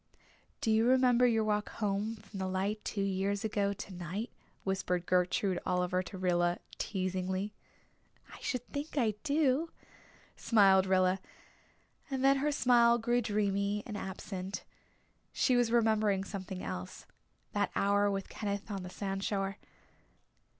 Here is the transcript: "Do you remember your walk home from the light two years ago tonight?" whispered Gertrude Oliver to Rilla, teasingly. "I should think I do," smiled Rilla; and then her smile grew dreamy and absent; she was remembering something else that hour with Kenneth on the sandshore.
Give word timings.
"Do 0.61 0.71
you 0.71 0.87
remember 0.87 1.27
your 1.27 1.43
walk 1.43 1.69
home 1.73 2.15
from 2.15 2.39
the 2.39 2.47
light 2.47 2.83
two 2.83 3.03
years 3.03 3.45
ago 3.45 3.71
tonight?" 3.71 4.31
whispered 4.63 5.05
Gertrude 5.05 5.59
Oliver 5.63 6.01
to 6.01 6.17
Rilla, 6.17 6.57
teasingly. 6.79 7.53
"I 8.33 8.39
should 8.39 8.67
think 8.73 8.97
I 8.97 9.13
do," 9.23 9.69
smiled 10.35 10.87
Rilla; 10.87 11.19
and 12.09 12.25
then 12.25 12.37
her 12.37 12.51
smile 12.51 12.97
grew 12.97 13.21
dreamy 13.21 13.83
and 13.85 13.95
absent; 13.95 14.63
she 15.33 15.55
was 15.55 15.71
remembering 15.71 16.23
something 16.23 16.63
else 16.63 17.05
that 17.51 17.69
hour 17.75 18.09
with 18.09 18.27
Kenneth 18.27 18.71
on 18.71 18.81
the 18.81 18.89
sandshore. 18.89 19.57